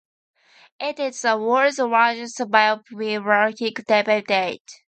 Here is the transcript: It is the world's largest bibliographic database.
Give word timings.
It 0.79 0.99
is 0.99 1.21
the 1.21 1.37
world's 1.37 1.77
largest 1.77 2.39
bibliographic 2.39 3.75
database. 3.87 4.79